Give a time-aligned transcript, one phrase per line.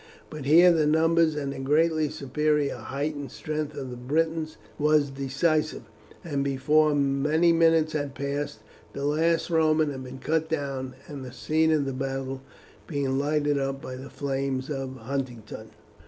[0.31, 4.99] But here the numbers and the greatly superior height and strength of the Britons were
[4.99, 5.83] decisive,
[6.23, 8.61] and before many minutes had passed
[8.93, 12.41] the last Roman had been cut down, the scene of the battle
[12.87, 15.69] being lighted up by the flames of Huntingdon.